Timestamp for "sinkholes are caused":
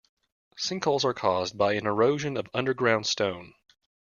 0.57-1.55